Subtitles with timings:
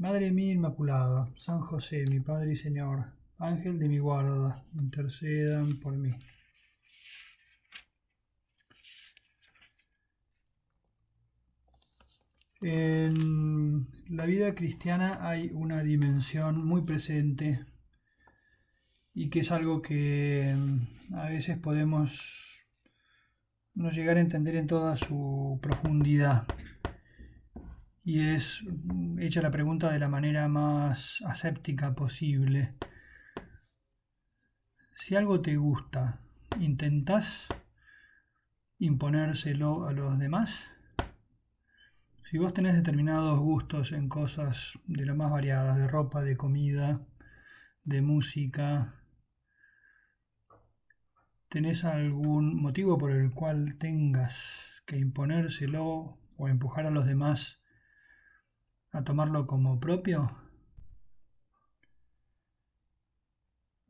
[0.00, 3.04] Madre mía Inmaculada, San José, mi Padre y Señor,
[3.36, 6.14] Ángel de mi guarda, intercedan por mí.
[12.62, 17.66] En la vida cristiana hay una dimensión muy presente
[19.12, 22.64] y que es algo que mm, a veces podemos
[23.74, 26.46] no llegar a entender en toda su profundidad
[28.04, 32.74] y es mm, hecha la pregunta de la manera más aséptica posible.
[34.94, 36.20] Si algo te gusta,
[36.58, 37.48] ¿intentás
[38.78, 40.70] imponérselo a los demás?
[42.30, 47.00] Si vos tenés determinados gustos en cosas de lo más variadas, de ropa, de comida,
[47.82, 48.94] de música,
[51.48, 54.36] ¿tenés algún motivo por el cual tengas
[54.86, 57.59] que imponérselo o empujar a los demás
[58.92, 60.36] a tomarlo como propio?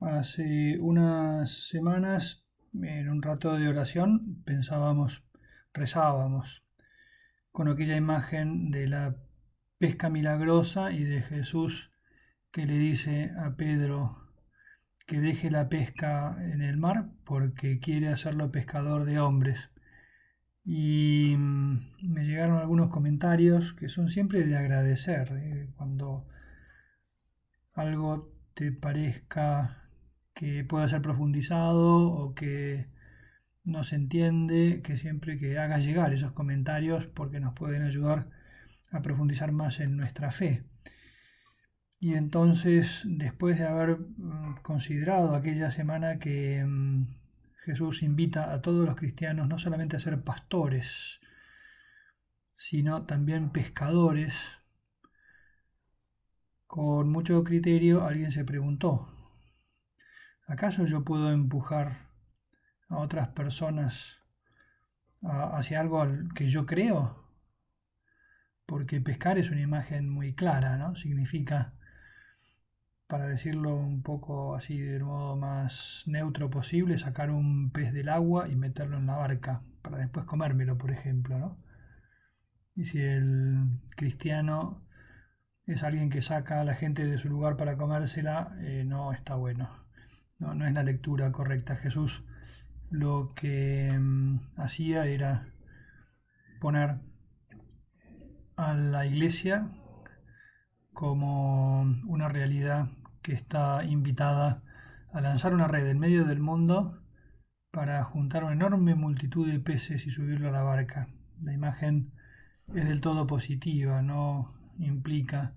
[0.00, 5.24] Hace unas semanas, en un rato de oración, pensábamos,
[5.72, 6.64] rezábamos
[7.52, 9.16] con aquella imagen de la
[9.78, 11.90] pesca milagrosa y de Jesús
[12.50, 14.28] que le dice a Pedro
[15.06, 19.70] que deje la pesca en el mar porque quiere hacerlo pescador de hombres
[20.72, 25.32] y mm, me llegaron algunos comentarios que son siempre de agradecer.
[25.32, 26.28] Eh, cuando
[27.72, 29.90] algo te parezca
[30.32, 32.86] que pueda ser profundizado o que
[33.64, 38.28] no se entiende, que siempre que hagas llegar esos comentarios porque nos pueden ayudar
[38.92, 40.62] a profundizar más en nuestra fe.
[41.98, 47.19] Y entonces, después de haber mm, considerado aquella semana que mm,
[47.64, 51.20] Jesús invita a todos los cristianos no solamente a ser pastores,
[52.56, 54.34] sino también pescadores.
[56.66, 59.08] Con mucho criterio alguien se preguntó,
[60.46, 62.10] ¿acaso yo puedo empujar
[62.88, 64.18] a otras personas
[65.22, 67.28] hacia algo que yo creo?
[68.66, 70.94] Porque pescar es una imagen muy clara, ¿no?
[70.94, 71.74] Significa
[73.10, 78.48] para decirlo un poco así de modo más neutro posible, sacar un pez del agua
[78.48, 81.58] y meterlo en la barca, para después comérmelo, por ejemplo, ¿no?
[82.76, 84.86] Y si el cristiano
[85.66, 89.34] es alguien que saca a la gente de su lugar para comérsela, eh, no está
[89.34, 89.68] bueno.
[90.38, 91.76] No, no es la lectura correcta.
[91.76, 92.24] Jesús
[92.90, 95.48] lo que mm, hacía era
[96.60, 97.00] poner
[98.56, 99.68] a la iglesia
[100.92, 102.88] como una realidad
[103.22, 104.62] que está invitada
[105.12, 107.02] a lanzar una red en medio del mundo
[107.70, 111.08] para juntar una enorme multitud de peces y subirlo a la barca.
[111.42, 112.12] La imagen
[112.74, 115.54] es del todo positiva, no implica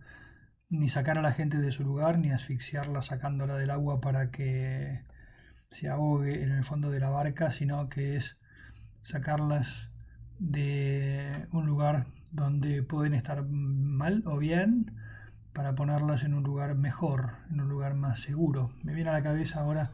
[0.69, 5.03] ni sacar a la gente de su lugar, ni asfixiarla sacándola del agua para que
[5.69, 8.38] se ahogue en el fondo de la barca, sino que es
[9.03, 9.91] sacarlas
[10.40, 14.95] de un lugar donde pueden estar mal o bien,
[15.53, 18.71] para ponerlas en un lugar mejor, en un lugar más seguro.
[18.83, 19.91] Me viene a la cabeza ahora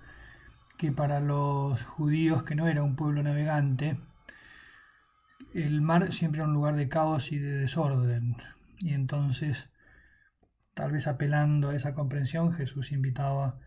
[0.78, 4.00] que para los judíos, que no era un pueblo navegante,
[5.54, 8.38] el mar siempre era un lugar de caos y de desorden.
[8.78, 9.70] Y entonces,
[10.74, 13.60] tal vez apelando a esa comprensión, Jesús invitaba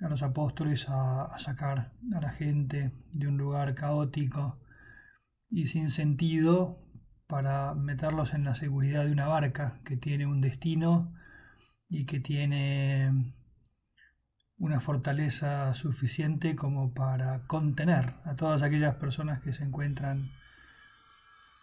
[0.00, 4.60] a los apóstoles a, a sacar a la gente de un lugar caótico
[5.50, 6.78] y sin sentido
[7.26, 11.12] para meterlos en la seguridad de una barca que tiene un destino
[11.92, 13.34] y que tiene
[14.56, 20.30] una fortaleza suficiente como para contener a todas aquellas personas que se encuentran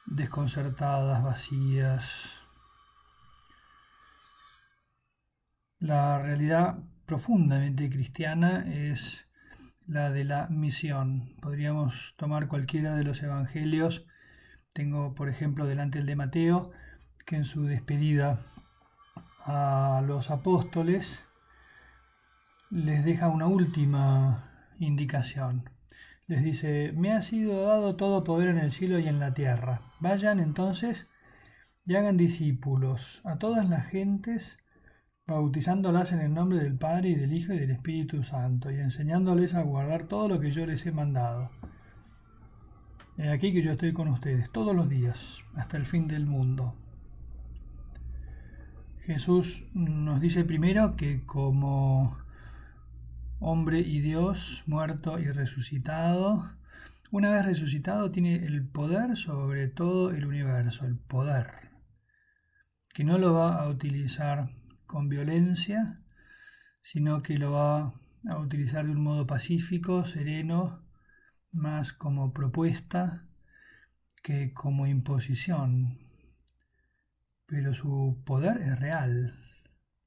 [0.05, 2.31] desconcertadas, vacías.
[5.79, 6.77] La realidad
[7.07, 9.27] profundamente cristiana es
[9.87, 11.35] la de la misión.
[11.41, 14.05] Podríamos tomar cualquiera de los evangelios.
[14.73, 16.71] Tengo, por ejemplo, delante el de Mateo,
[17.25, 18.39] que en su despedida
[19.49, 21.25] a los apóstoles
[22.69, 25.67] les deja una última indicación.
[26.27, 29.81] Les dice, me ha sido dado todo poder en el cielo y en la tierra.
[29.99, 31.07] Vayan entonces
[31.83, 34.59] y hagan discípulos a todas las gentes,
[35.25, 39.55] bautizándolas en el nombre del Padre y del Hijo y del Espíritu Santo, y enseñándoles
[39.55, 41.49] a guardar todo lo que yo les he mandado.
[43.17, 46.75] He aquí que yo estoy con ustedes todos los días, hasta el fin del mundo.
[49.09, 52.15] Jesús nos dice primero que como
[53.39, 56.51] hombre y Dios, muerto y resucitado,
[57.09, 61.71] una vez resucitado tiene el poder sobre todo el universo, el poder,
[62.93, 64.51] que no lo va a utilizar
[64.85, 66.03] con violencia,
[66.83, 67.95] sino que lo va
[68.29, 70.85] a utilizar de un modo pacífico, sereno,
[71.51, 73.25] más como propuesta
[74.21, 76.08] que como imposición.
[77.49, 79.33] Pero su poder es real,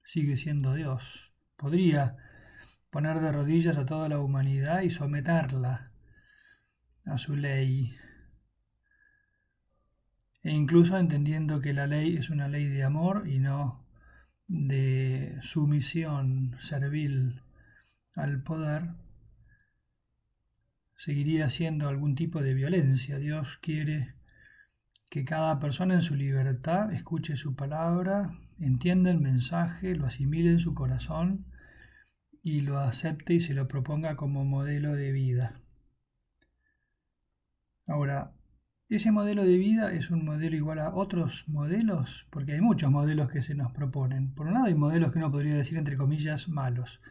[0.04, 1.32] sigue siendo Dios.
[1.56, 2.16] Podría
[2.90, 5.90] poner de rodillas a toda la humanidad y someterla
[7.04, 7.96] a su ley.
[10.44, 13.86] E incluso entendiendo que la ley es una ley de amor y no
[14.46, 17.42] de sumisión servil
[18.14, 18.90] al poder,
[20.96, 23.18] seguiría siendo algún tipo de violencia.
[23.18, 24.14] Dios quiere
[25.12, 30.58] que cada persona en su libertad escuche su palabra, entienda el mensaje, lo asimile en
[30.58, 31.44] su corazón
[32.42, 35.60] y lo acepte y se lo proponga como modelo de vida.
[37.86, 38.32] Ahora,
[38.88, 43.30] ese modelo de vida es un modelo igual a otros modelos, porque hay muchos modelos
[43.30, 44.32] que se nos proponen.
[44.32, 47.02] Por un lado hay modelos que uno podría decir entre comillas malos,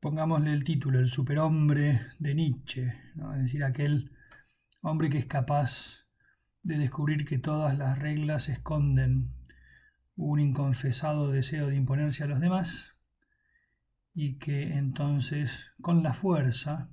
[0.00, 2.94] pongámosle el título, el superhombre de Nietzsche,
[3.36, 4.10] es decir, aquel
[4.88, 6.06] hombre que es capaz
[6.62, 9.34] de descubrir que todas las reglas esconden
[10.14, 12.92] un inconfesado deseo de imponerse a los demás
[14.14, 16.88] y que entonces con la fuerza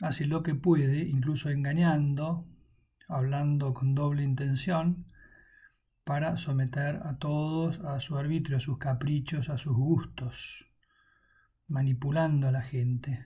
[0.00, 2.48] hace lo que puede, incluso engañando,
[3.06, 5.06] hablando con doble intención,
[6.02, 10.66] para someter a todos a su arbitrio, a sus caprichos, a sus gustos
[11.68, 13.24] manipulando a la gente.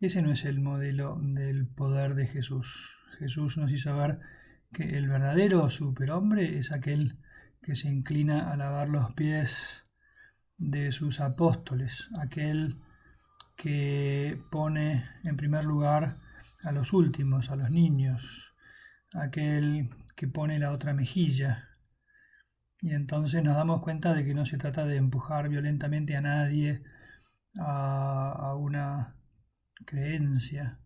[0.00, 2.94] Ese no es el modelo del poder de Jesús.
[3.18, 4.20] Jesús nos hizo ver
[4.72, 7.18] que el verdadero superhombre es aquel
[7.62, 9.86] que se inclina a lavar los pies
[10.58, 12.80] de sus apóstoles, aquel
[13.56, 16.18] que pone en primer lugar
[16.62, 18.54] a los últimos, a los niños,
[19.14, 21.76] aquel que pone la otra mejilla,
[22.80, 26.82] y entonces nos damos cuenta de que no se trata de empujar violentamente a nadie
[27.58, 29.15] a, una
[29.84, 30.78] creencia.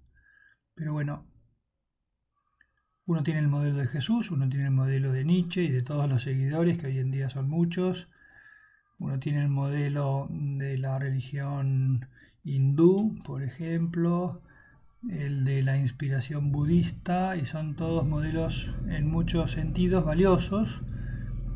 [0.75, 1.27] Pero bueno,
[3.07, 6.09] uno tiene el modelo de Jesús, uno tiene el modelo de Nietzsche y de todos
[6.09, 8.09] los seguidores, que hoy en día son muchos.
[8.99, 12.09] Uno tiene el modelo de la religión
[12.45, 14.43] hindú, por ejemplo,
[15.11, 20.83] el de la inspiración budista, y son todos modelos en muchos sentidos valiosos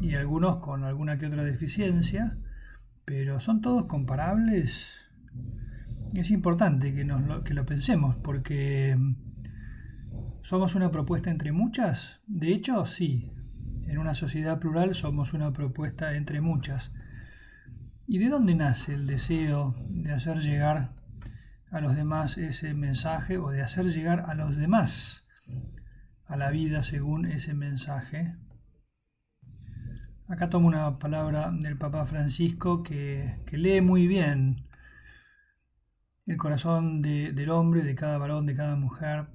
[0.00, 2.36] y algunos con alguna que otra deficiencia,
[3.04, 5.03] pero son todos comparables.
[6.14, 8.96] Es importante que, nos lo, que lo pensemos porque
[10.42, 12.20] somos una propuesta entre muchas.
[12.26, 13.32] De hecho, sí,
[13.86, 16.92] en una sociedad plural somos una propuesta entre muchas.
[18.06, 20.92] ¿Y de dónde nace el deseo de hacer llegar
[21.70, 25.26] a los demás ese mensaje o de hacer llegar a los demás
[26.26, 28.36] a la vida según ese mensaje?
[30.28, 34.66] Acá tomo una palabra del Papa Francisco que, lee muy bien
[36.26, 39.26] el corazón del hombre, de cada varón, de cada mujer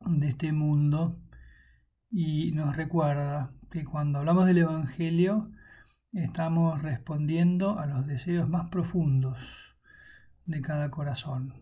[0.00, 1.18] de este mundo
[2.10, 5.50] y nos recuerda que cuando hablamos del Evangelio
[6.12, 9.76] estamos respondiendo a los deseos más profundos
[10.44, 11.54] de cada corazón.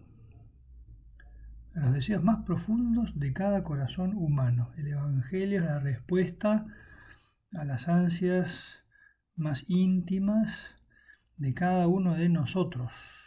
[1.75, 4.73] A los deseos más profundos de cada corazón humano.
[4.77, 6.67] El Evangelio es la respuesta
[7.53, 8.83] a las ansias
[9.37, 10.77] más íntimas
[11.37, 13.20] de cada uno de nosotros.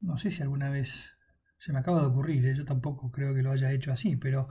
[0.00, 1.16] No sé si alguna vez
[1.58, 2.54] se me acaba de ocurrir, ¿eh?
[2.54, 4.48] yo tampoco creo que lo haya hecho así, pero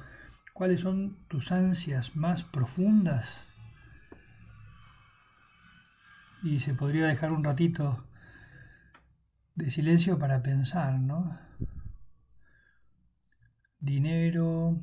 [0.54, 3.46] ¿cuáles son tus ansias más profundas?
[6.44, 8.08] Y se podría dejar un ratito
[9.56, 11.40] de silencio para pensar, ¿no?
[13.80, 14.82] Dinero,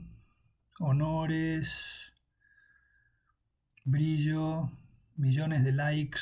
[0.78, 2.12] honores,
[3.84, 4.70] brillo,
[5.16, 6.20] millones de likes,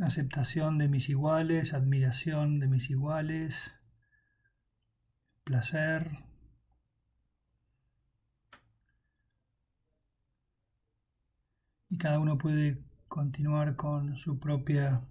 [0.00, 3.72] aceptación de mis iguales, admiración de mis iguales,
[5.44, 6.24] placer.
[11.88, 15.02] Y cada uno puede continuar con su propia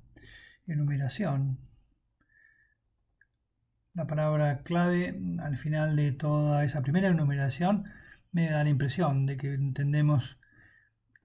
[0.66, 1.60] enumeración.
[3.94, 7.86] la palabra clave al final de toda esa primera enumeración
[8.32, 10.40] me da la impresión de que entendemos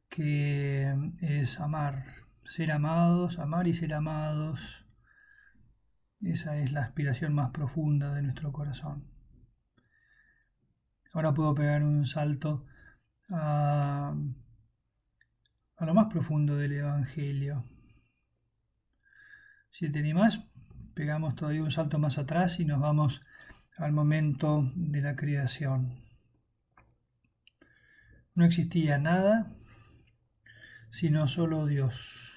[0.09, 4.87] que es amar, ser amados, amar y ser amados.
[6.21, 9.11] Esa es la aspiración más profunda de nuestro corazón.
[11.13, 12.67] Ahora puedo pegar un salto
[13.31, 14.15] a,
[15.79, 17.65] lo más profundo del Evangelio.
[19.71, 20.41] Si te más,
[20.95, 23.21] pegamos todavía un salto más atrás y nos vamos
[23.77, 26.01] al momento de la creación.
[28.35, 29.53] No existía nada
[30.95, 32.34] sino solo Dios.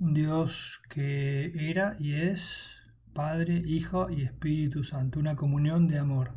[0.00, 2.76] Un Dios que era y es
[3.12, 6.34] Padre, Hijo y Espíritu Santo, una comunión de amor,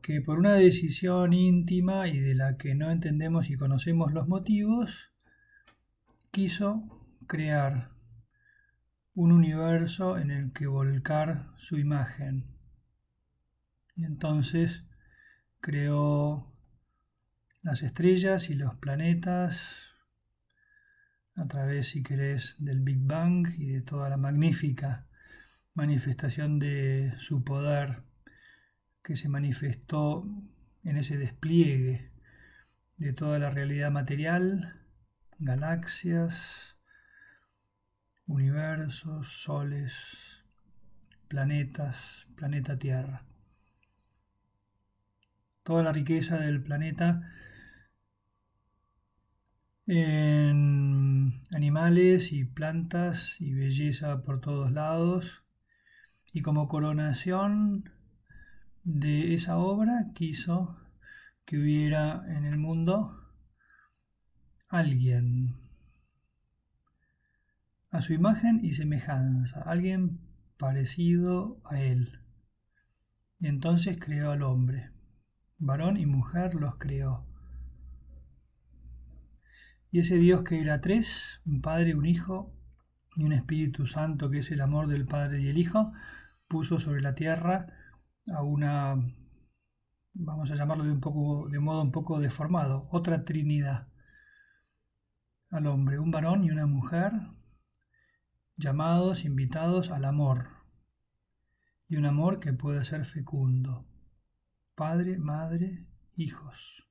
[0.00, 5.12] que por una decisión íntima y de la que no entendemos y conocemos los motivos,
[6.30, 7.90] quiso crear
[9.14, 12.46] un universo en el que volcar su imagen.
[13.96, 14.82] Y entonces
[15.60, 16.54] creó
[17.60, 19.87] las estrellas y los planetas
[21.38, 25.06] a través, si querés, del Big Bang y de toda la magnífica
[25.74, 28.02] manifestación de su poder
[29.04, 30.26] que se manifestó
[30.82, 32.10] en ese despliegue
[32.96, 34.80] de toda la realidad material,
[35.38, 36.76] galaxias,
[38.26, 40.42] universos, soles,
[41.28, 43.24] planetas, planeta Tierra.
[45.62, 47.30] Toda la riqueza del planeta
[49.88, 55.42] en animales y plantas y belleza por todos lados.
[56.32, 57.90] Y como coronación
[58.84, 60.76] de esa obra quiso
[61.46, 63.18] que hubiera en el mundo
[64.68, 65.56] alguien
[67.90, 70.20] a su imagen y semejanza, alguien
[70.58, 72.20] parecido a él.
[73.40, 74.90] Y entonces creó al hombre,
[75.56, 77.24] varón y mujer los creó.
[79.90, 82.54] Y ese Dios que era tres, un Padre, un Hijo
[83.16, 85.92] y un Espíritu Santo, que es el amor del Padre y el Hijo,
[86.46, 87.66] puso sobre la tierra
[88.34, 88.96] a una,
[90.12, 93.88] vamos a llamarlo de, un poco, de modo un poco deformado, otra Trinidad.
[95.50, 97.12] Al hombre, un varón y una mujer,
[98.56, 100.48] llamados, invitados al amor,
[101.88, 103.86] y un amor que puede ser fecundo,
[104.74, 106.87] padre, madre, hijos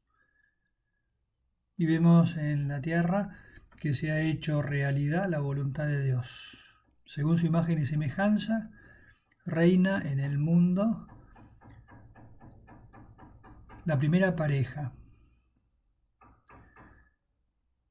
[1.78, 3.38] y vemos en la tierra
[3.80, 6.58] que se ha hecho realidad la voluntad de Dios.
[7.06, 8.72] Según su imagen y semejanza,
[9.46, 11.08] reina en el mundo
[13.86, 14.94] la primera pareja.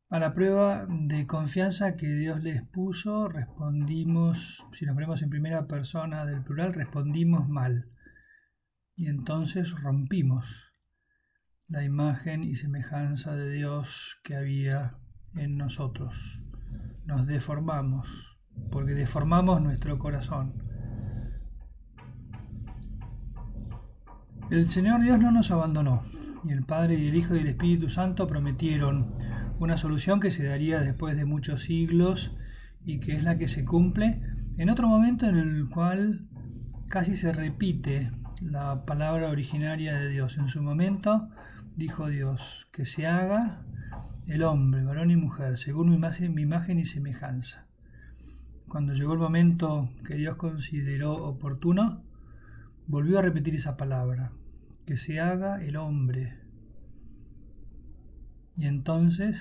[0.08, 5.66] A la prueba de confianza que Dios les puso, respondimos, si nos ponemos en primera
[5.66, 7.88] persona del plural, respondimos mal.
[8.96, 10.66] Y entonces rompimos
[11.68, 14.94] la imagen y semejanza de Dios que había
[15.34, 16.40] en nosotros.
[17.04, 18.38] Nos deformamos,
[18.70, 20.54] porque deformamos nuestro corazón.
[24.50, 26.02] El Señor Dios no nos abandonó,
[26.44, 29.14] y el Padre y el Hijo y el Espíritu Santo prometieron
[29.58, 32.36] una solución que se daría después de muchos siglos
[32.84, 34.22] y que es la que se cumple
[34.56, 36.28] en otro momento en el cual
[36.88, 40.38] casi se repite la palabra originaria de Dios.
[40.38, 41.28] En su momento
[41.76, 43.62] dijo Dios, que se haga
[44.26, 47.66] el hombre, varón y mujer, según mi imagen, y semejanza.
[48.66, 52.02] Cuando llegó el momento que Dios consideró oportuno,
[52.86, 54.32] volvió a repetir esa palabra,
[54.86, 56.38] que se haga el hombre.
[58.56, 59.38] Y entonces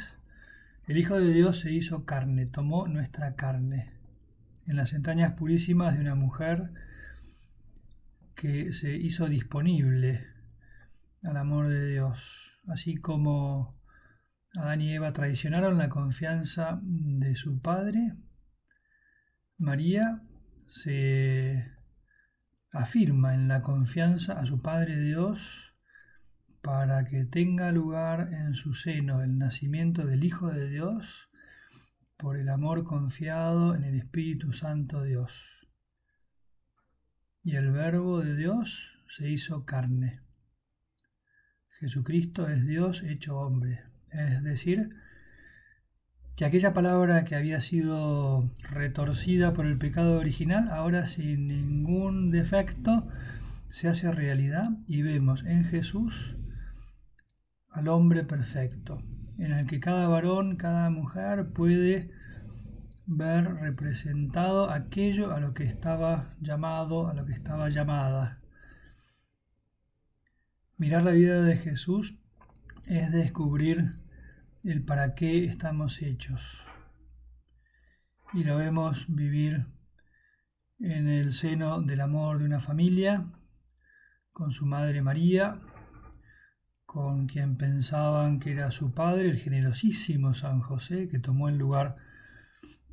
[0.87, 3.93] el Hijo de Dios se hizo carne, tomó nuestra carne,
[4.67, 6.71] en las entrañas purísimas de una mujer
[8.35, 10.34] que se hizo disponible
[11.25, 13.79] al amor de Dios, así como
[14.55, 18.13] Adán y Eva traicionaron la confianza de su padre,
[19.57, 20.21] María
[20.67, 21.71] se
[22.71, 25.73] afirma en la confianza a su Padre Dios
[26.61, 31.29] para que tenga lugar en su seno el nacimiento del Hijo de Dios
[32.17, 35.69] por el amor confiado en el Espíritu Santo Dios.
[37.43, 40.24] Y el Verbo de Dios se hizo carne.
[41.79, 43.81] Jesucristo es Dios hecho hombre.
[44.09, 44.95] Es decir,
[46.35, 53.07] que aquella palabra que había sido retorcida por el pecado original, ahora sin ningún defecto,
[53.69, 56.37] se hace realidad y vemos en Jesús
[57.69, 59.01] al hombre perfecto,
[59.37, 62.09] en el que cada varón, cada mujer puede
[63.05, 68.39] ver representado aquello a lo que estaba llamado, a lo que estaba llamada.
[70.77, 72.17] Mirar la vida de Jesús
[72.85, 73.95] es descubrir
[74.65, 76.65] el para qué estamos hechos.
[78.33, 79.67] Y lo vemos vivir
[80.79, 83.25] en el seno del amor de una familia,
[84.33, 85.61] con su madre María,
[86.85, 91.95] con quien pensaban que era su padre, el generosísimo San José, que tomó el lugar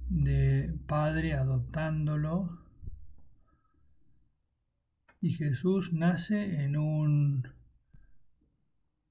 [0.08, 2.60] de padre adoptándolo.
[5.20, 7.61] Y Jesús nace en un,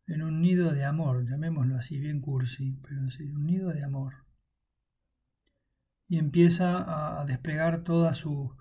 [0.07, 4.13] en un nido de amor, llamémoslo así, bien cursi, pero sí, un nido de amor.
[6.07, 8.55] Y empieza a desplegar toda su,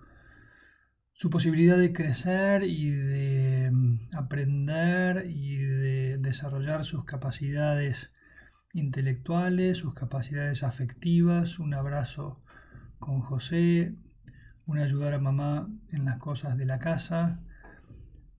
[1.21, 8.11] su posibilidad de crecer y de mm, aprender y de desarrollar sus capacidades
[8.73, 12.41] intelectuales, sus capacidades afectivas, un abrazo
[12.97, 13.95] con José,
[14.65, 17.39] un ayudar a mamá en las cosas de la casa,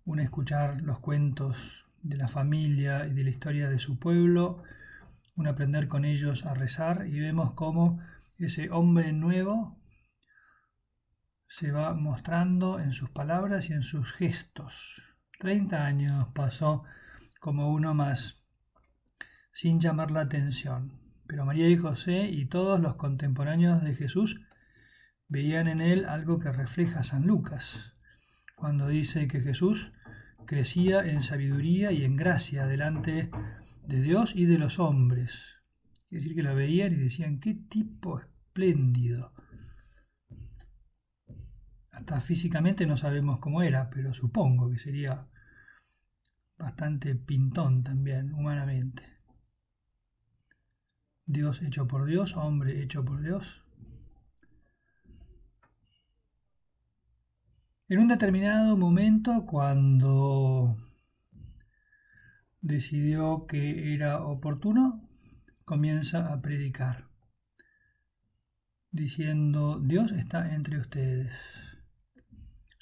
[0.04, 4.62] un escuchar los cuentos de la familia y de la historia de su pueblo,
[5.36, 8.00] un aprender con ellos a rezar y vemos cómo
[8.36, 9.80] ese hombre nuevo
[11.48, 15.02] se va mostrando en sus palabras y en sus gestos.
[15.38, 16.84] Treinta años pasó
[17.40, 18.42] como uno más,
[19.52, 24.40] sin llamar la atención, pero María y José y todos los contemporáneos de Jesús
[25.28, 27.94] veían en él algo que refleja San Lucas,
[28.54, 29.92] cuando dice que Jesús
[30.46, 33.30] crecía en sabiduría y en gracia delante
[33.86, 35.32] de Dios y de los hombres.
[36.10, 39.32] Es decir, que lo veían y decían, qué tipo espléndido
[42.02, 45.28] hasta físicamente no sabemos cómo era, pero supongo que sería
[46.58, 49.04] bastante pintón también, humanamente.
[51.24, 53.62] Dios hecho por Dios, hombre hecho por Dios.
[57.88, 60.76] En un determinado momento, cuando
[62.60, 65.08] decidió que era oportuno,
[65.64, 67.08] comienza a predicar,
[68.90, 71.30] diciendo, Dios está entre ustedes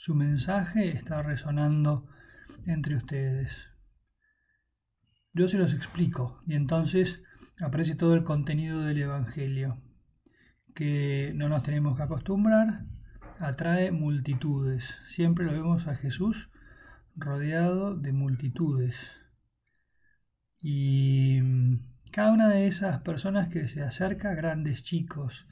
[0.01, 2.09] su mensaje está resonando
[2.65, 3.69] entre ustedes.
[5.35, 7.23] Yo se los explico y entonces
[7.61, 9.77] aparece todo el contenido del Evangelio,
[10.75, 12.87] que no nos tenemos que acostumbrar,
[13.41, 14.95] atrae multitudes.
[15.09, 16.51] Siempre lo vemos a Jesús
[17.17, 18.97] rodeado de multitudes.
[20.63, 21.41] Y
[22.13, 25.49] cada una de esas personas que se acerca, grandes, chicos,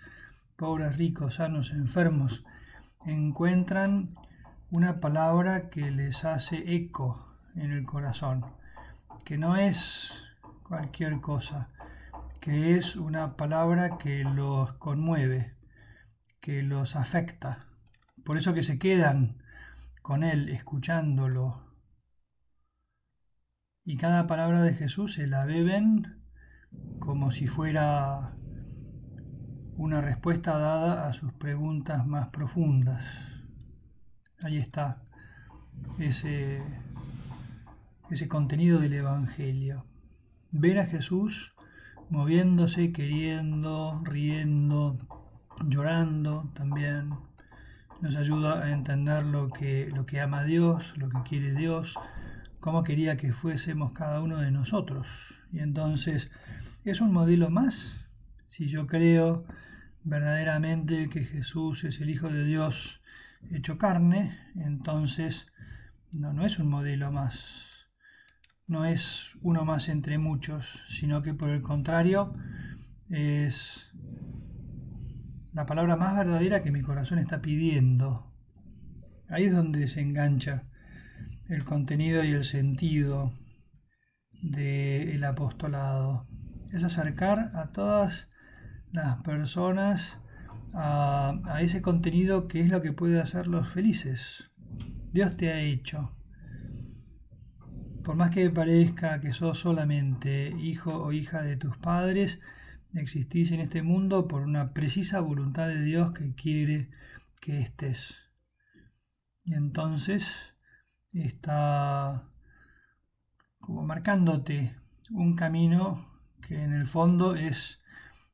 [0.56, 2.44] pobres, ricos, sanos, enfermos,
[3.06, 4.14] encuentran
[4.70, 8.44] una palabra que les hace eco en el corazón,
[9.24, 10.12] que no es
[10.62, 11.70] cualquier cosa,
[12.40, 15.54] que es una palabra que los conmueve,
[16.40, 17.67] que los afecta.
[18.28, 19.38] Por eso que se quedan
[20.02, 21.62] con Él, escuchándolo.
[23.86, 26.20] Y cada palabra de Jesús se la beben
[26.98, 28.36] como si fuera
[29.78, 33.02] una respuesta dada a sus preguntas más profundas.
[34.42, 35.00] Ahí está
[35.98, 36.62] ese,
[38.10, 39.86] ese contenido del Evangelio.
[40.50, 41.54] Ver a Jesús
[42.10, 44.98] moviéndose, queriendo, riendo,
[45.66, 47.27] llorando también.
[48.00, 51.98] Nos ayuda a entender lo que, lo que ama Dios, lo que quiere Dios,
[52.60, 55.06] cómo quería que fuésemos cada uno de nosotros.
[55.52, 56.30] Y entonces
[56.84, 58.06] es un modelo más.
[58.48, 59.44] Si yo creo
[60.04, 63.00] verdaderamente que Jesús es el Hijo de Dios,
[63.50, 65.46] hecho carne, entonces
[66.12, 67.88] no, no es un modelo más,
[68.66, 72.32] no es uno más entre muchos, sino que por el contrario
[73.10, 73.90] es
[75.52, 78.32] la palabra más verdadera que mi corazón está pidiendo.
[79.28, 80.64] Ahí es donde se engancha
[81.48, 83.32] el contenido y el sentido
[84.42, 86.26] del apostolado.
[86.72, 88.28] Es acercar a todas
[88.92, 90.18] las personas
[90.74, 94.44] a, ese contenido que es lo que puede hacerlos felices.
[95.12, 96.14] Dios te ha hecho.
[98.04, 102.40] Por más que parezca que sos solamente hijo o hija de tus padres,
[102.94, 106.90] existís en este mundo por una precisa voluntad de Dios que quiere
[107.40, 108.14] que estés.
[109.44, 110.26] Y entonces
[111.12, 112.30] está
[113.60, 114.76] como marcándote
[115.10, 116.06] un camino
[116.46, 117.80] que en el fondo es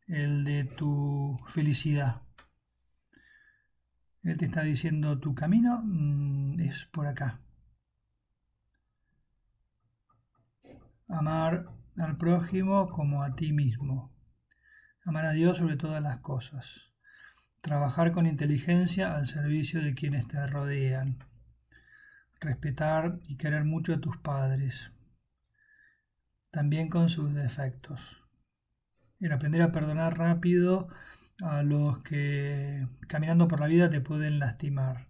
[0.07, 2.23] el de tu felicidad.
[4.23, 7.41] Él te está diciendo, tu camino mm, es por acá.
[11.09, 14.14] Amar al prójimo como a ti mismo.
[15.07, 16.91] Amar a Dios sobre todas las cosas.
[17.61, 21.19] trabajar con inteligencia al servicio de quienes te rodean,
[22.41, 24.91] respetar y querer mucho a tus padres,
[26.51, 28.23] también con sus defectos,
[29.21, 30.89] el aprender a perdonar rápido
[31.43, 35.09] a los que caminando por la vida te pueden lastimar.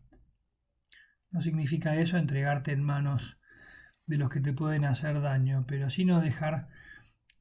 [1.31, 3.39] No significa eso entregarte en manos
[4.07, 6.69] de los que te pueden hacer daño, pero sino dejar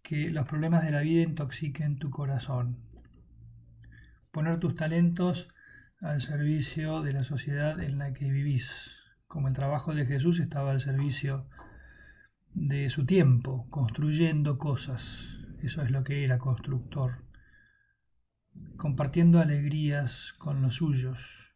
[0.04, 2.78] que los problemas de la vida intoxiquen tu corazón.
[4.32, 5.48] Poner tus talentos
[6.02, 8.92] al servicio de la sociedad en la que vivís,
[9.28, 11.48] como el trabajo de Jesús estaba al servicio
[12.54, 15.38] de su tiempo, construyendo cosas.
[15.62, 17.24] Eso es lo que era constructor.
[18.76, 21.56] Compartiendo alegrías con los suyos.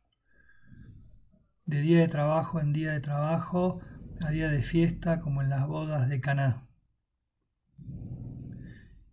[1.66, 3.82] De día de trabajo en día de trabajo,
[4.22, 6.67] a día de fiesta, como en las bodas de Caná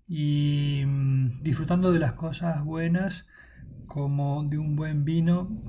[0.07, 3.27] y mm, disfrutando de las cosas buenas
[3.87, 5.63] como de un buen vino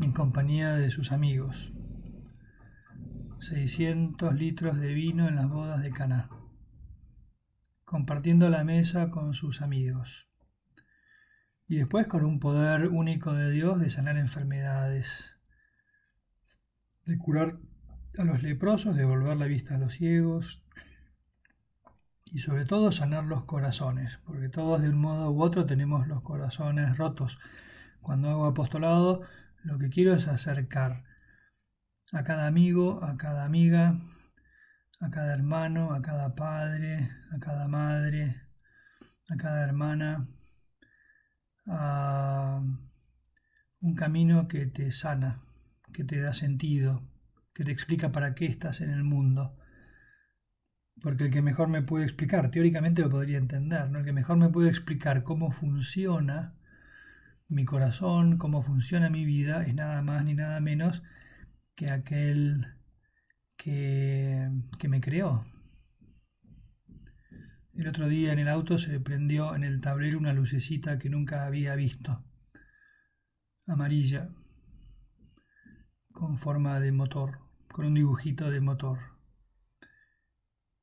[0.00, 1.72] en compañía de sus amigos.
[3.40, 6.28] 600 litros de vino en las bodas de Caná,
[7.84, 10.28] compartiendo la mesa con sus amigos.
[11.66, 15.36] Y después con un poder único de Dios de sanar enfermedades,
[17.04, 17.58] de curar
[18.18, 20.62] a los leprosos, de volver la vista a los ciegos,
[22.32, 26.22] y sobre todo sanar los corazones, porque todos de un modo u otro tenemos los
[26.22, 27.38] corazones rotos.
[28.00, 29.22] Cuando hago apostolado,
[29.62, 31.04] lo que quiero es acercar
[32.12, 34.00] a cada amigo, a cada amiga,
[35.00, 38.42] a cada hermano, a cada padre, a cada madre,
[39.28, 40.28] a cada hermana,
[41.66, 42.62] a
[43.80, 45.42] un camino que te sana,
[45.92, 47.02] que te da sentido,
[47.54, 49.57] que te explica para qué estás en el mundo
[51.02, 54.00] porque el que mejor me puede explicar, teóricamente lo podría entender, ¿no?
[54.00, 56.54] el que mejor me puede explicar cómo funciona
[57.48, 61.02] mi corazón, cómo funciona mi vida, es nada más ni nada menos
[61.74, 62.66] que aquel
[63.56, 65.46] que, que me creó.
[67.74, 71.46] El otro día en el auto se prendió en el tablero una lucecita que nunca
[71.46, 72.24] había visto,
[73.66, 74.30] amarilla,
[76.12, 77.38] con forma de motor,
[77.70, 79.17] con un dibujito de motor.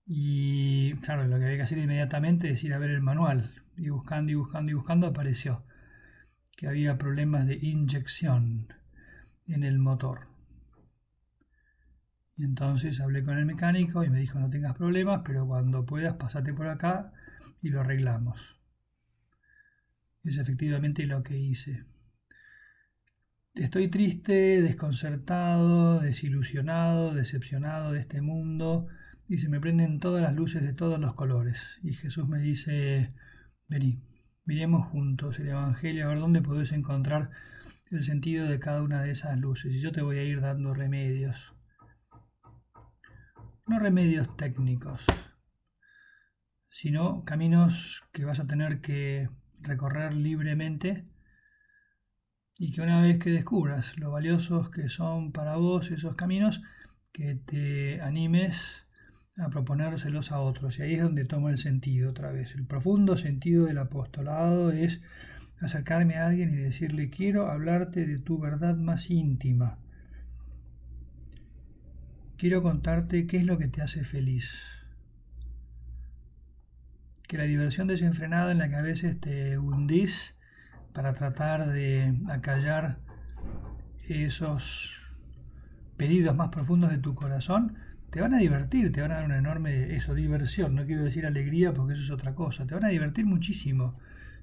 [0.06, 3.52] Y claro, lo que había que hacer inmediatamente es ir a ver el manual.
[3.78, 5.66] Y buscando y buscando y buscando apareció
[6.56, 8.68] que había problemas de inyección
[9.48, 10.28] en el motor.
[12.38, 16.16] Y entonces hablé con el mecánico y me dijo no tengas problemas, pero cuando puedas
[16.16, 17.12] pasate por acá
[17.62, 18.60] y lo arreglamos.
[20.24, 21.86] Es efectivamente lo que hice.
[23.54, 28.88] Estoy triste, desconcertado, desilusionado, decepcionado de este mundo
[29.28, 31.62] y se me prenden todas las luces de todos los colores.
[31.82, 33.14] Y Jesús me dice,
[33.68, 34.02] vení,
[34.46, 37.32] miremos juntos el Evangelio a ver dónde podés encontrar
[37.92, 39.74] el sentido de cada una de esas luces.
[39.74, 41.54] Y yo te voy a ir dando remedios.
[43.68, 45.04] No remedios técnicos,
[46.70, 49.28] sino caminos que vas a tener que
[49.60, 51.08] recorrer libremente
[52.60, 56.62] y que una vez que descubras lo valiosos que son para vos esos caminos,
[57.12, 58.85] que te animes
[59.38, 60.80] a proponérselos a otros.
[60.80, 62.56] Y ahí es donde toma el sentido otra vez.
[62.56, 65.02] El profundo sentido del apostolado es
[65.60, 69.78] acercarme a alguien y decirle, quiero hablarte de tu verdad más íntima.
[72.38, 74.62] Quiero contarte qué es lo que te hace feliz.
[77.28, 80.36] Que la diversión desenfrenada en la que a veces te hundís
[80.94, 83.00] para tratar de acallar
[84.08, 85.00] esos
[85.98, 87.78] pedidos más profundos de tu corazón,
[88.16, 91.26] te van a divertir, te van a dar una enorme, eso, diversión, no quiero decir
[91.26, 94.00] alegría porque eso es otra cosa, te van a divertir muchísimo,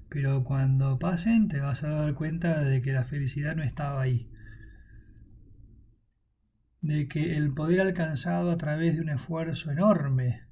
[0.09, 4.29] pero cuando pasen te vas a dar cuenta de que la felicidad no estaba ahí,
[6.81, 10.43] de que el poder alcanzado a través de un esfuerzo enorme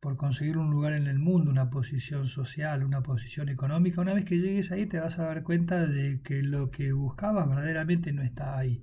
[0.00, 4.24] por conseguir un lugar en el mundo, una posición social, una posición económica, una vez
[4.24, 8.22] que llegues ahí te vas a dar cuenta de que lo que buscabas verdaderamente no
[8.22, 8.82] está ahí.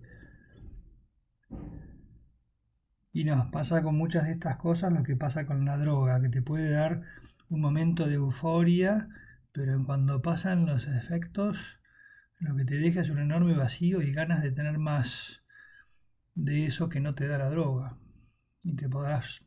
[3.12, 6.30] Y nos pasa con muchas de estas cosas lo que pasa con la droga, que
[6.30, 7.02] te puede dar
[7.50, 9.10] un momento de euforia,
[9.52, 11.80] pero cuando pasan los efectos,
[12.40, 15.42] lo que te deja es un enorme vacío y ganas de tener más
[16.36, 17.98] de eso que no te da la droga.
[18.64, 19.44] Y te podrás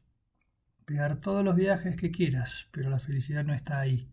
[0.84, 4.10] pegar todos los viajes que quieras, pero la felicidad no está ahí.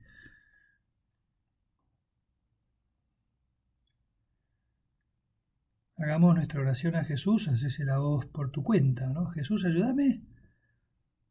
[5.98, 9.28] Hagamos nuestra oración a Jesús, haces la voz por tu cuenta, ¿no?
[9.28, 10.22] Jesús, ayúdame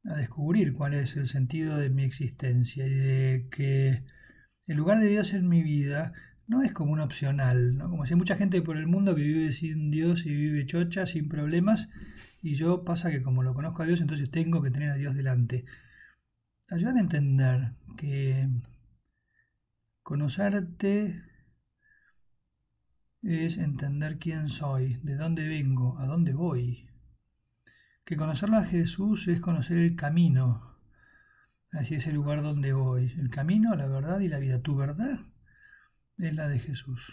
[0.04, 4.04] a descubrir cuál es el sentido de mi existencia y de que
[4.66, 6.12] el lugar de Dios en mi vida
[6.48, 7.90] no es como un opcional, ¿no?
[7.90, 11.06] Como si hay mucha gente por el mundo que vive sin Dios y vive chocha,
[11.06, 11.88] sin problemas,
[12.42, 15.14] y yo pasa que como lo conozco a Dios, entonces tengo que tener a Dios
[15.14, 15.64] delante.
[16.68, 18.48] Ayúdame a entender que
[20.02, 21.22] conocerte
[23.26, 26.88] es entender quién soy, de dónde vengo, a dónde voy.
[28.04, 30.76] Que conocerlo a Jesús es conocer el camino
[31.72, 33.12] hacia ese lugar donde voy.
[33.18, 34.60] El camino, la verdad y la vida.
[34.60, 35.20] Tu verdad
[36.18, 37.12] es la de Jesús.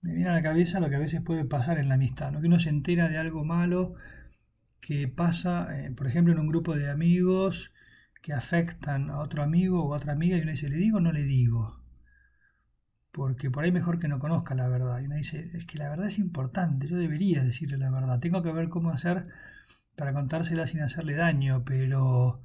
[0.00, 2.40] Me viene a la cabeza lo que a veces puede pasar en la amistad, ¿no?
[2.40, 3.96] que uno se entera de algo malo
[4.80, 7.72] que pasa, eh, por ejemplo, en un grupo de amigos
[8.22, 11.00] que afectan a otro amigo o a otra amiga y uno dice, ¿le digo o
[11.00, 11.79] no le digo?
[13.12, 15.00] Porque por ahí mejor que no conozca la verdad.
[15.00, 18.20] Y uno dice, es que la verdad es importante, yo debería decirle la verdad.
[18.20, 19.26] Tengo que ver cómo hacer
[19.96, 22.42] para contársela sin hacerle daño, pero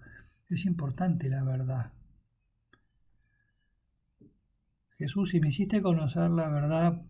[0.50, 1.92] es importante la verdad.
[4.98, 7.02] Jesús, si me hiciste conocer la verdad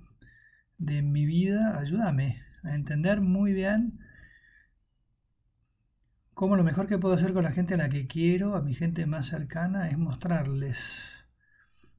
[0.78, 4.00] de mi vida, ayúdame a entender muy bien
[6.34, 8.74] cómo lo mejor que puedo hacer con la gente a la que quiero, a mi
[8.74, 11.15] gente más cercana, es mostrarles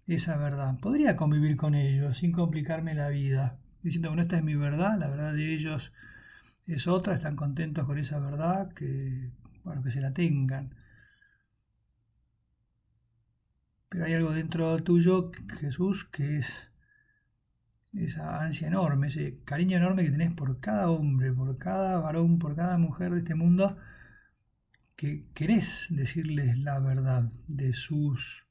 [0.06, 0.78] esa verdad.
[0.80, 5.08] Podría convivir con ellos sin complicarme la vida, diciendo, bueno, esta es mi verdad, la
[5.08, 5.92] verdad de ellos
[6.66, 9.30] es otra, están contentos con esa verdad, que,
[9.64, 10.74] bueno, que se la tengan.
[13.88, 16.70] Pero hay algo dentro tuyo, Jesús, que es
[17.94, 22.54] esa ansia enorme, ese cariño enorme que tenés por cada hombre, por cada varón, por
[22.54, 23.76] cada mujer de este mundo,
[24.96, 28.45] que querés decirles la verdad de sus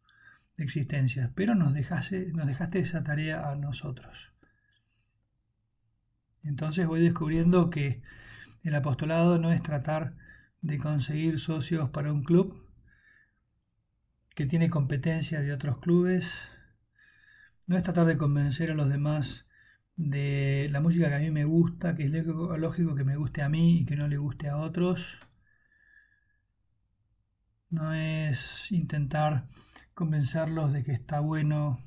[0.57, 4.31] existencias, pero nos dejaste, nos dejaste esa tarea a nosotros.
[6.43, 8.01] Entonces voy descubriendo que
[8.63, 10.15] el apostolado no es tratar
[10.61, 12.65] de conseguir socios para un club
[14.35, 16.49] que tiene competencia de otros clubes,
[17.67, 19.47] no es tratar de convencer a los demás
[19.95, 23.49] de la música que a mí me gusta, que es lógico que me guste a
[23.49, 25.19] mí y que no le guste a otros.
[27.69, 29.47] No es intentar
[29.95, 31.79] convencerlos de que está bueno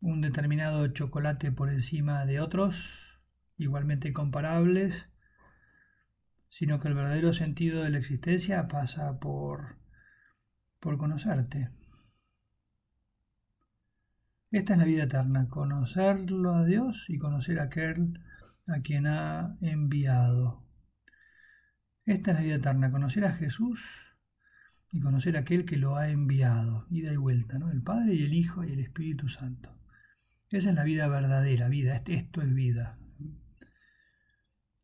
[0.00, 3.20] un determinado chocolate por encima de otros,
[3.56, 5.08] igualmente comparables,
[6.50, 9.78] sino que el verdadero sentido de la existencia pasa por,
[10.78, 11.70] por conocerte.
[14.50, 18.20] Esta es la vida eterna, conocerlo a Dios y conocer a aquel
[18.68, 20.64] a quien ha enviado.
[22.04, 24.05] Esta es la vida eterna, conocer a Jesús
[24.92, 27.70] y conocer a aquel que lo ha enviado, ida y vuelta, ¿no?
[27.70, 29.76] El Padre y el Hijo y el Espíritu Santo.
[30.50, 32.98] Esa es la vida verdadera, vida, esto es vida.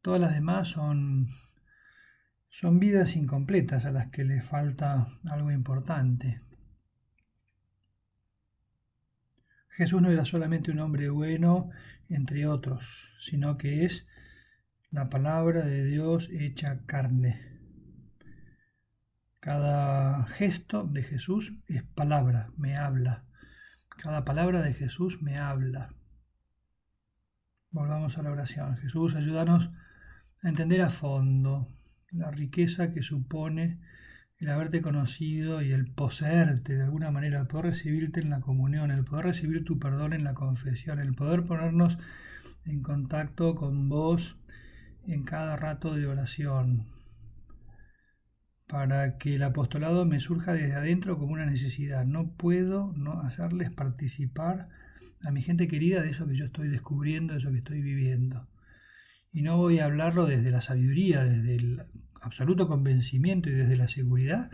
[0.03, 1.29] Todas las demás son,
[2.49, 6.43] son vidas incompletas a las que le falta algo importante.
[9.69, 11.71] Jesús no era solamente un hombre bueno,
[12.09, 14.05] entre otros, sino que es
[14.91, 17.52] la palabra de Dios hecha carne.
[19.43, 23.25] Cada gesto de Jesús es palabra, me habla.
[23.89, 25.93] Cada palabra de Jesús me habla.
[27.73, 28.77] Volvamos a la oración.
[28.77, 29.69] Jesús, ayúdanos
[30.45, 31.67] a entender a fondo
[32.13, 33.81] la riqueza que supone
[34.39, 38.93] el haberte conocido y el poseerte de alguna manera, el poder recibirte en la comunión,
[38.93, 41.99] el poder recibir tu perdón en la confesión, el poder ponernos
[42.65, 44.37] en contacto con vos
[45.05, 46.92] en cada rato de oración,
[48.73, 52.07] para que el apostolado me surja desde adentro como una necesidad.
[52.07, 54.71] No puedo no hacerles participar
[55.23, 58.49] a mi gente querida de eso que yo estoy descubriendo, de eso que estoy viviendo.
[59.31, 61.83] Y no voy a hablarlo desde la sabiduría, desde el
[62.23, 64.51] absoluto convencimiento y desde la seguridad,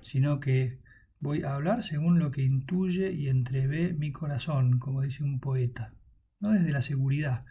[0.00, 0.78] sino que
[1.18, 5.92] voy a hablar según lo que intuye y entrevé mi corazón, como dice un poeta,
[6.38, 7.44] no desde la seguridad,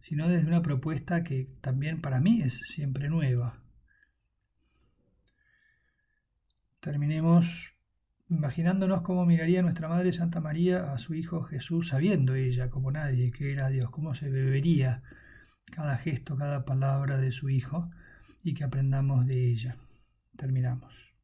[0.00, 3.63] sino desde una propuesta que también para mí es siempre nueva.
[6.84, 7.72] Terminemos
[8.28, 13.30] imaginándonos cómo miraría nuestra Madre Santa María a su Hijo Jesús, sabiendo ella, como nadie,
[13.30, 15.02] que era Dios, cómo se bebería
[15.72, 17.90] cada gesto, cada palabra de su Hijo
[18.42, 19.78] y que aprendamos de ella.
[20.36, 21.14] Terminamos.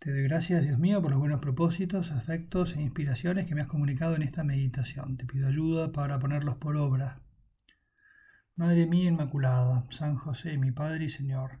[0.00, 3.68] Te doy gracias, Dios mío, por los buenos propósitos, afectos e inspiraciones que me has
[3.68, 5.16] comunicado en esta meditación.
[5.16, 7.20] Te pido ayuda para ponerlos por obra.
[8.56, 11.60] Madre mía Inmaculada, San José, mi Padre y Señor,